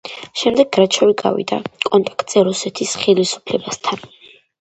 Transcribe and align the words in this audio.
შემდეგ, 0.43 0.69
გრაჩოვი 0.77 1.13
გავიდა 1.21 1.59
კონტაქტზე 1.87 2.43
რუსეთის 2.47 2.95
ხელისუფლებასთან. 3.03 4.03